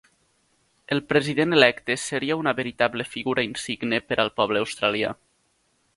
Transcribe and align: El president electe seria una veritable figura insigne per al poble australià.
El 0.95 1.01
president 1.11 1.53
electe 1.57 1.97
seria 2.05 2.37
una 2.43 2.53
veritable 2.61 3.07
figura 3.11 3.47
insigne 3.49 4.03
per 4.11 4.19
al 4.25 4.33
poble 4.41 4.65
australià. 4.67 5.17